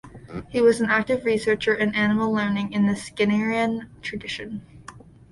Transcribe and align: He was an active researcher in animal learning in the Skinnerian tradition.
He 0.49 0.61
was 0.61 0.81
an 0.81 0.89
active 0.89 1.25
researcher 1.25 1.75
in 1.75 1.93
animal 1.93 2.31
learning 2.33 2.73
in 2.73 2.87
the 2.87 2.95
Skinnerian 2.95 3.87
tradition. 4.01 4.65